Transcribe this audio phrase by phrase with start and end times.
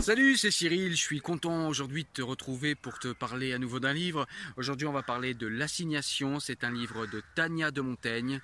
[0.00, 3.80] Salut, c'est Cyril, je suis content aujourd'hui de te retrouver pour te parler à nouveau
[3.80, 4.26] d'un livre.
[4.56, 8.40] Aujourd'hui on va parler de L'assignation, c'est un livre de Tania de Montaigne.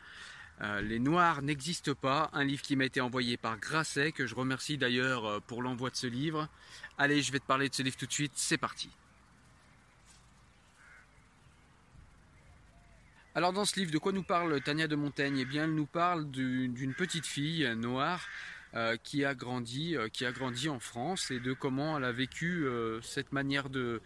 [0.61, 4.35] Euh, les Noirs n'existent pas, un livre qui m'a été envoyé par Grasset, que je
[4.35, 6.49] remercie d'ailleurs euh, pour l'envoi de ce livre.
[6.99, 8.91] Allez, je vais te parler de ce livre tout de suite, c'est parti.
[13.37, 15.39] Alors dans ce livre, de quoi nous parle Tania de Montaigne?
[15.39, 18.21] Eh bien, elle nous parle d'une petite fille noire
[19.03, 22.67] qui a grandi, qui a grandi en France et de comment elle a vécu
[23.03, 24.03] cette manière de,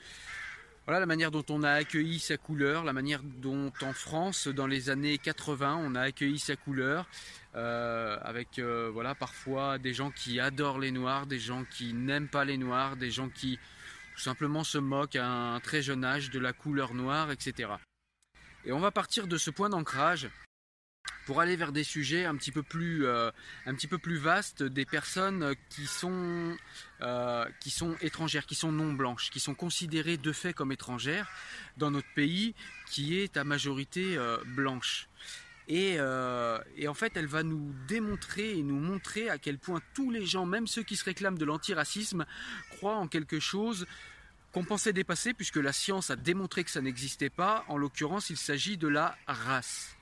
[0.89, 4.67] voilà la manière dont on a accueilli sa couleur, la manière dont en France, dans
[4.67, 7.06] les années 80, on a accueilli sa couleur,
[7.56, 12.31] euh, avec euh, voilà parfois des gens qui adorent les noirs, des gens qui n'aiment
[12.31, 13.59] pas les noirs, des gens qui
[14.15, 17.69] tout simplement se moquent à un très jeune âge de la couleur noire, etc.
[18.65, 20.31] Et on va partir de ce point d'ancrage
[21.28, 23.30] pour aller vers des sujets un petit peu plus, euh,
[24.06, 26.56] vastes, des personnes qui sont,
[27.02, 31.28] euh, qui sont étrangères, qui sont non blanches, qui sont considérées de fait comme étrangères
[31.76, 32.54] dans notre pays,
[32.91, 35.10] qui est à majorité euh, blanche.
[35.70, 35.98] Et,
[36.78, 40.25] et, en fait, elle va nous démontrer et nous montrer à quel point tous les
[40.25, 42.25] gens, même ceux qui se réclament de l'antiracisme,
[42.70, 43.86] croient en quelque chose
[44.52, 47.66] qu'on pensait dépasser, puisque la science a démontré que ça n'existait pas.
[47.69, 49.97] En l'occurrence, il s'agit de la race.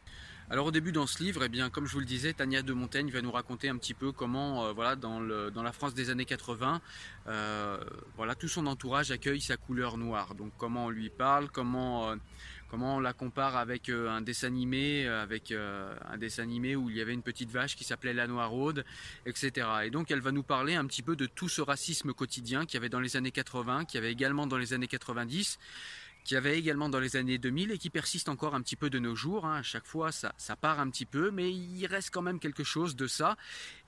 [0.48, 2.72] Alors au début dans ce livre, eh bien, comme je vous le disais, Tania de
[2.72, 5.92] Montaigne va nous raconter un petit peu comment, euh, voilà, dans, le, dans, la France
[5.92, 6.80] des années 80,
[7.26, 7.80] euh,
[8.14, 10.36] voilà, tout son entourage accueille sa couleur noire.
[10.36, 12.16] Donc comment on lui parle, comment, euh,
[12.70, 17.00] comment on la compare avec un dessin animé, avec un dessin animé où il y
[17.00, 18.84] avait une petite vache qui s'appelait la Noiraude,
[19.26, 19.66] etc.
[19.82, 22.74] Et donc elle va nous parler un petit peu de tout ce racisme quotidien qu'il
[22.74, 25.58] y avait dans les années 80, qu'il y avait également dans les années 90
[26.26, 28.98] qui avait également dans les années 2000 et qui persiste encore un petit peu de
[28.98, 29.46] nos jours.
[29.46, 29.58] Hein.
[29.58, 32.96] À chaque fois, ça, part un petit peu, mais il reste quand même quelque chose
[32.96, 33.36] de ça.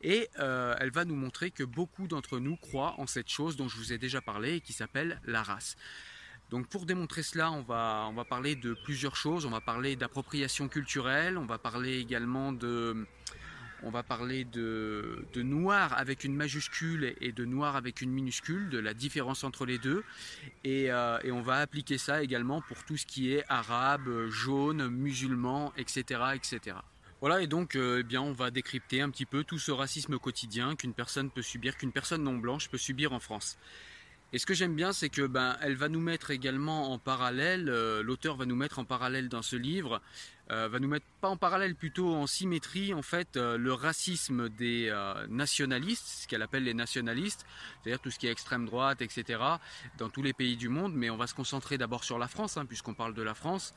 [0.02, 3.68] Et euh, elle va nous montrer que beaucoup d'entre nous croient en cette chose dont
[3.68, 5.76] je vous ai déjà parlé et qui s'appelle la race.
[6.50, 9.44] Donc pour démontrer cela, on va, on va parler de plusieurs choses.
[9.44, 13.04] On va parler d'appropriation culturelle, on va parler également de
[13.82, 18.78] on va parler de, noir avec une majuscule et de noir avec une minuscule, de
[18.78, 20.04] la différence entre les deux.
[20.64, 25.72] Et, euh, on va appliquer ça également pour tout ce qui est arabe, jaune, musulman,
[25.76, 26.20] etc.
[26.34, 26.76] etc.
[27.20, 30.18] Voilà, et donc euh, eh bien, on va décrypter un petit peu tout ce racisme
[30.18, 33.58] quotidien qu'une personne peut subir, qu'une personne non blanche peut subir en France.
[34.34, 37.70] Et ce que j'aime bien, c'est que ben, elle va nous mettre également en parallèle,
[37.70, 40.02] euh, l'auteur va nous mettre en parallèle dans ce livre,
[40.50, 44.50] euh, va nous mettre pas en parallèle, plutôt en symétrie, en fait, euh, le racisme
[44.50, 44.94] des
[45.30, 47.46] nationalistes, ce qu'elle appelle les nationalistes,
[47.82, 49.40] c'est-à-dire tout ce qui est extrême droite, etc.,
[49.96, 52.58] dans tous les pays du monde, mais on va se concentrer d'abord sur la France,
[52.58, 53.72] hein, puisqu'on parle de la France.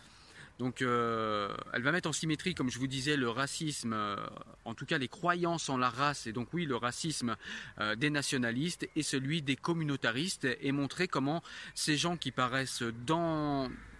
[0.61, 4.15] Donc euh, elle va mettre en symétrie, comme je vous disais, le racisme, euh,
[4.63, 7.35] en tout cas les croyances en la race, et donc oui, le racisme
[7.79, 11.41] euh, des nationalistes et celui des communautaristes, et montrer comment
[11.73, 12.83] ces gens qui paraissent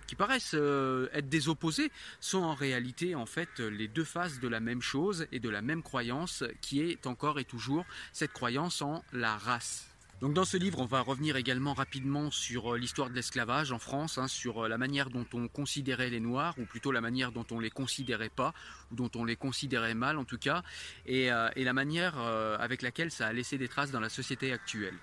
[0.05, 4.59] qui paraissent être des opposés sont en réalité en fait les deux faces de la
[4.59, 9.03] même chose et de la même croyance qui est encore et toujours cette croyance en
[9.13, 9.90] la race.
[10.21, 13.79] Donc dans ce livre, on va revenir également rapidement sur euh, l'histoire de l'esclavage en
[13.79, 17.31] France, hein, sur euh, la manière dont on considérait les Noirs, ou plutôt la manière
[17.31, 18.53] dont on les considérait pas,
[18.91, 20.61] ou dont on les considérait mal en tout cas,
[21.07, 24.95] et, euh, la manière avec laquelle ça a laissé des traces dans la société actuelle.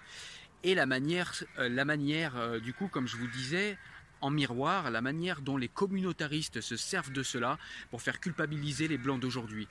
[0.62, 3.78] Et la manière, la manière du coup, comme je vous disais,
[4.20, 7.58] en miroir, la manière dont les communautaristes se servent de cela
[7.90, 9.68] pour faire culpabiliser les Blancs d'aujourd'hui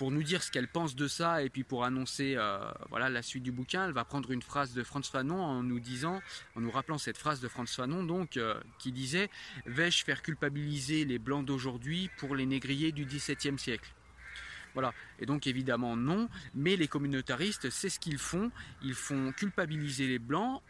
[0.00, 2.58] pour nous dire ce qu'elle pense de ça et puis pour annoncer euh,
[2.88, 5.78] voilà la suite du bouquin, elle va prendre une phrase de Franz Fanon en nous
[5.78, 6.22] disant,
[6.56, 9.28] en nous rappelant cette phrase de Franz Fanon donc euh, qui disait
[9.66, 13.92] vais-je faire culpabiliser les blancs d'aujourd'hui pour les négriers du XVIIe siècle?
[14.72, 14.94] Voilà.
[15.18, 18.50] Et donc évidemment non, mais les communautaristes, c'est ce qu'ils font.
[18.82, 20.62] Ils font culpabiliser les blancs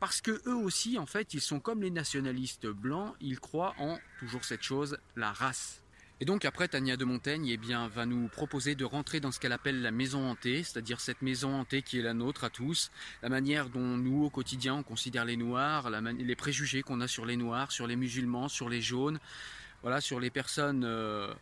[0.00, 3.14] parce que eux aussi, en fait, ils sont comme les nationalistes blancs.
[3.20, 5.82] Ils croient en toujours cette chose, la race.
[6.20, 9.38] Et donc après, Tania de Montaigne eh bien, va nous proposer de rentrer dans ce
[9.38, 12.90] qu'elle appelle la maison hantée, c'est-à-dire cette maison hantée qui est la nôtre à tous,
[13.22, 17.26] la manière dont nous, au quotidien, on considère les Noirs, les préjugés qu'on a sur
[17.26, 19.18] les Noirs, sur les musulmans, sur les jaunes,
[19.82, 20.84] voilà, sur les personnes...
[20.84, 21.34] Euh...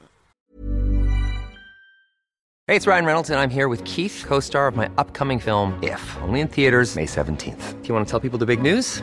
[2.67, 6.17] Hey, it's Ryan Reynolds and I'm here with Keith, co-star of my upcoming film If,
[6.23, 7.83] only in theaters May 17th.
[7.83, 9.03] Do you want to tell people the big news?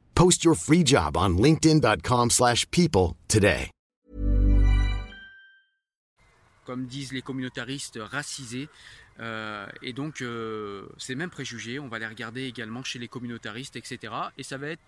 [0.15, 3.69] Post your free job on linkedin.com slash people today.
[6.65, 8.69] Comme disent les communautaristes racisés,
[9.21, 13.75] Euh, et donc, euh, ces mêmes préjugés, on va les regarder également chez les communautaristes,
[13.75, 14.13] etc.
[14.37, 14.81] Et ça va être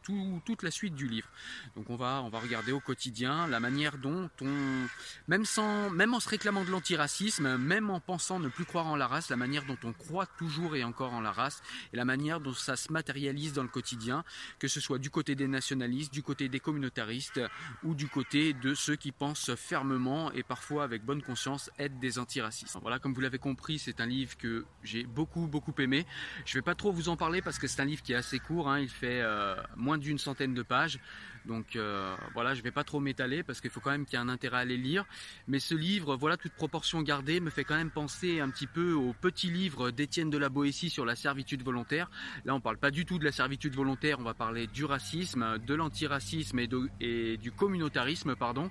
[0.45, 1.27] toute la suite du livre.
[1.75, 4.88] Donc, on va, on va regarder au quotidien la manière dont on,
[5.27, 8.95] même, sans, même en se réclamant de l'antiracisme, même en pensant ne plus croire en
[8.95, 11.62] la race, la manière dont on croit toujours et encore en la race,
[11.94, 14.24] et la manière dont ça se matérialise dans le quotidien,
[14.57, 17.41] que ce soit du côté des nationalistes, du côté des communautaristes,
[17.83, 22.18] ou du côté de ceux qui pensent fermement et parfois avec bonne conscience être des
[22.18, 22.77] antiracistes.
[22.81, 26.06] Voilà, comme vous l'avez compris, c'est un livre que j'ai beaucoup beaucoup aimé.
[26.46, 28.40] Je vais pas trop vous en parler parce que c'est un livre qui est assez
[28.40, 28.80] court, hein.
[28.80, 31.00] il fait euh, moins d'une centaine de pages.
[31.45, 34.22] Donc euh, voilà, je vais pas trop m'étaler parce qu'il faut quand même qu'il y
[34.22, 35.06] ait un intérêt à les lire.
[35.48, 38.94] Mais ce livre, voilà, toute proportion gardée, me fait quand même penser un petit peu
[38.94, 42.10] au petit livre d'Étienne de la Boétie sur la servitude volontaire.
[42.45, 45.57] Là, on parle pas du tout de la servitude volontaire, on va parler du racisme,
[45.60, 46.69] de l'antiracisme et,
[47.01, 48.69] et du communautarisme, pardon.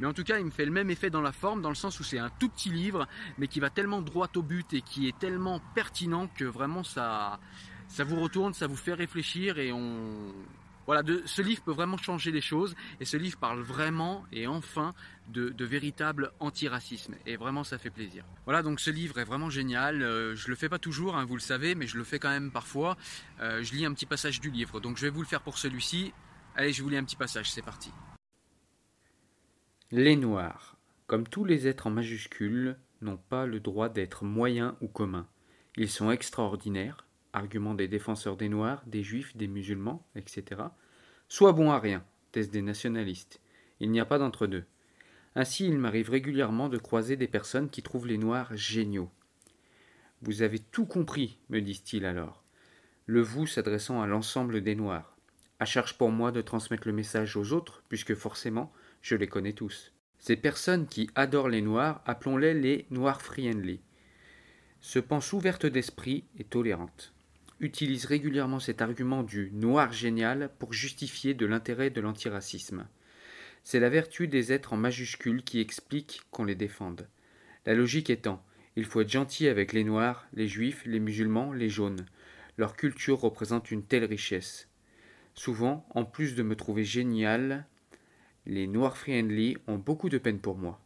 [0.00, 1.74] Mais en tout cas, il me fait le même effet dans la forme, dans le
[1.74, 3.06] sens où c'est un tout petit livre,
[3.38, 7.40] mais qui va tellement droit au but et qui est tellement pertinent que vraiment ça,
[7.88, 10.32] ça vous retourne, ça vous fait réfléchir et on,
[10.86, 14.94] voilà, ce livre peut vraiment changer les choses et ce livre parle vraiment et enfin
[15.28, 18.24] de, véritable antiracisme et vraiment ça fait plaisir.
[18.44, 20.02] Voilà, donc ce livre est vraiment génial.
[20.02, 22.30] Euh, je le fais pas toujours, hein, vous le savez, mais je le fais quand
[22.30, 22.96] même parfois.
[23.40, 25.58] Euh, je lis un petit passage du livre, donc je vais vous le faire pour
[25.58, 26.12] celui-ci.
[26.54, 27.90] Allez, je vous lis un petit passage, c'est parti.
[29.90, 34.88] Les Noirs, comme tous les êtres en majuscule, n'ont pas le droit d'être moyens ou
[34.88, 35.28] communs.
[35.76, 37.05] Ils sont extraordinaires,
[37.36, 40.62] argument des défenseurs des Noirs, des Juifs, des musulmans, etc.,
[41.28, 42.02] soit bon à rien,
[42.32, 43.40] thèse des nationalistes.
[43.78, 44.64] Il n'y a pas d'entre-deux.
[45.34, 49.10] Ainsi, il m'arrive régulièrement de croiser des personnes qui trouvent les Noirs géniaux.
[50.22, 52.42] Vous avez tout compris, me disent-ils alors.
[53.04, 55.16] Le vous s'adressant à l'ensemble des Noirs.
[55.60, 59.52] À charge pour moi de transmettre le message aux autres, puisque forcément, je les connais
[59.52, 59.92] tous.
[60.18, 63.80] Ces personnes qui adorent les Noirs, appelons-les les Noirs friendly,
[64.80, 67.15] se pensent ouvertes d'esprit et tolérantes
[67.60, 72.86] utilise régulièrement cet argument du noir génial pour justifier de l'intérêt de l'antiracisme.
[73.62, 77.08] C'est la vertu des êtres en majuscules qui explique qu'on les défende.
[77.64, 78.44] La logique étant,
[78.76, 82.06] il faut être gentil avec les noirs, les juifs, les musulmans, les jaunes.
[82.58, 84.68] Leur culture représente une telle richesse.
[85.34, 87.66] Souvent, en plus de me trouver génial,
[88.46, 90.80] les noirs friendly ont beaucoup de peine pour moi.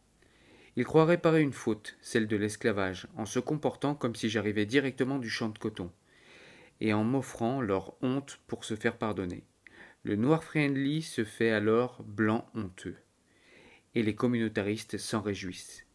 [0.77, 5.19] Ils croient réparer une faute, celle de l'esclavage, en se comportant comme si j'arrivais directement
[5.19, 5.91] du champ de coton
[6.81, 9.45] et en m'offrant leur honte pour se faire pardonner.
[10.03, 12.97] Le noir friendly se fait alors blanc honteux,
[13.93, 15.85] et les communautaristes s'en réjouissent.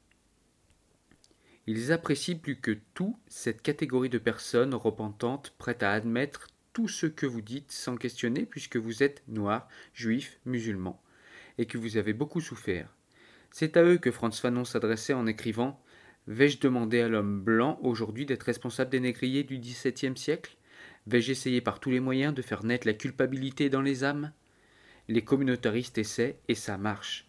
[1.67, 7.07] Ils apprécient plus que tout cette catégorie de personnes repentantes prêtes à admettre tout ce
[7.07, 11.03] que vous dites sans questionner puisque vous êtes noir, juif, musulman,
[11.59, 12.95] et que vous avez beaucoup souffert.
[13.51, 15.83] C'est à eux que Franz Fanon s'adressait en écrivant
[16.29, 20.57] Vais-je demander à l'homme blanc aujourd'hui d'être responsable des négriers du XVIIe siècle?
[21.07, 24.33] Vais-je essayer par tous les moyens de faire naître la culpabilité dans les âmes?
[25.09, 27.27] Les communautaristes essaient et ça marche.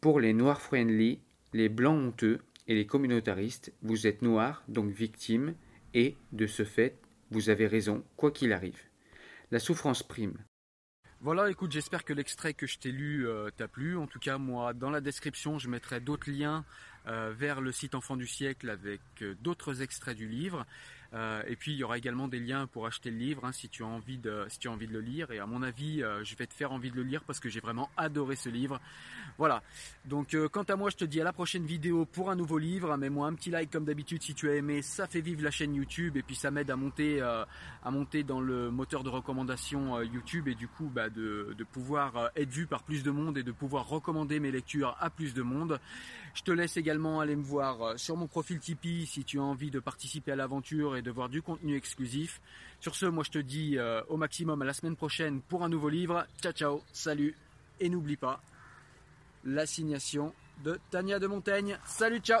[0.00, 1.20] Pour les noirs friendly,
[1.52, 5.54] les blancs honteux et les communautaristes, vous êtes noirs, donc victimes,
[5.92, 6.98] et, de ce fait,
[7.30, 8.80] vous avez raison, quoi qu'il arrive.
[9.50, 10.38] La souffrance prime.
[11.20, 13.96] Voilà, écoute, j'espère que l'extrait que je t'ai lu euh, t'a plu.
[13.96, 16.66] En tout cas, moi, dans la description, je mettrai d'autres liens
[17.06, 20.66] euh, vers le site Enfant du siècle avec euh, d'autres extraits du livre.
[21.14, 23.68] Euh, et puis il y aura également des liens pour acheter le livre hein, si
[23.68, 25.30] tu as envie de si tu as envie de le lire.
[25.30, 27.48] Et à mon avis, euh, je vais te faire envie de le lire parce que
[27.48, 28.80] j'ai vraiment adoré ce livre.
[29.38, 29.62] Voilà.
[30.06, 32.58] Donc euh, quant à moi, je te dis à la prochaine vidéo pour un nouveau
[32.58, 32.96] livre.
[32.96, 34.82] Mets-moi un petit like comme d'habitude si tu as aimé.
[34.82, 38.40] Ça fait vivre la chaîne YouTube et puis ça m'aide à monter à monter dans
[38.40, 42.82] le moteur de recommandation YouTube et du coup bah, de, de pouvoir être vu par
[42.82, 45.78] plus de monde et de pouvoir recommander mes lectures à plus de monde.
[46.34, 49.70] Je te laisse également aller me voir sur mon profil Tipeee si tu as envie
[49.70, 52.40] de participer à l'aventure et de voir du contenu exclusif.
[52.80, 55.68] Sur ce, moi je te dis euh, au maximum à la semaine prochaine pour un
[55.68, 56.26] nouveau livre.
[56.42, 57.36] Ciao ciao, salut
[57.80, 58.40] et n'oublie pas
[59.44, 60.34] l'assignation
[60.64, 61.78] de Tania de Montaigne.
[61.84, 62.40] Salut, ciao